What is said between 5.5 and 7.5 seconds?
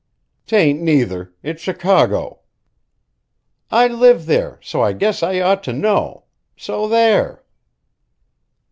to know. So there!"